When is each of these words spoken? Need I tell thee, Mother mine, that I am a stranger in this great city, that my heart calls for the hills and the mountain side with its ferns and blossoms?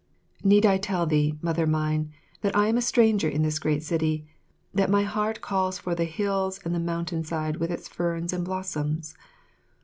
Need 0.43 0.65
I 0.65 0.79
tell 0.79 1.05
thee, 1.05 1.37
Mother 1.43 1.67
mine, 1.67 2.11
that 2.41 2.55
I 2.55 2.69
am 2.69 2.75
a 2.75 2.81
stranger 2.81 3.29
in 3.29 3.43
this 3.43 3.59
great 3.59 3.83
city, 3.83 4.25
that 4.73 4.89
my 4.89 5.03
heart 5.03 5.41
calls 5.41 5.77
for 5.77 5.93
the 5.93 6.05
hills 6.05 6.59
and 6.65 6.73
the 6.73 6.79
mountain 6.79 7.23
side 7.23 7.57
with 7.57 7.69
its 7.69 7.87
ferns 7.87 8.33
and 8.33 8.43
blossoms? 8.43 9.13